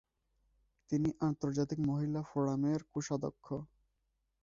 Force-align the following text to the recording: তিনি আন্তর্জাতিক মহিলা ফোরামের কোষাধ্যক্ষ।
তিনি 0.89 1.09
আন্তর্জাতিক 1.27 1.79
মহিলা 1.89 2.21
ফোরামের 2.29 2.79
কোষাধ্যক্ষ। 2.93 3.47